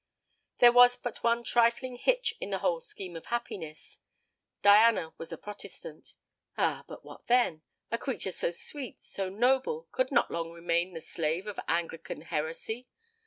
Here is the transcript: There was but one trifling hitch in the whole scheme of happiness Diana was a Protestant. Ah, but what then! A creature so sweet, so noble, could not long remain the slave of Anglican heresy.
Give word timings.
There 0.57 0.71
was 0.71 0.97
but 0.97 1.21
one 1.23 1.43
trifling 1.43 1.95
hitch 1.95 2.33
in 2.41 2.49
the 2.49 2.57
whole 2.65 2.81
scheme 2.81 3.15
of 3.15 3.27
happiness 3.27 3.99
Diana 4.63 5.13
was 5.19 5.31
a 5.31 5.37
Protestant. 5.37 6.15
Ah, 6.57 6.83
but 6.87 7.05
what 7.05 7.27
then! 7.27 7.61
A 7.91 7.99
creature 7.99 8.31
so 8.31 8.49
sweet, 8.49 8.99
so 8.99 9.29
noble, 9.29 9.87
could 9.91 10.11
not 10.11 10.31
long 10.31 10.49
remain 10.49 10.95
the 10.95 11.01
slave 11.01 11.45
of 11.45 11.59
Anglican 11.67 12.21
heresy. 12.21 12.87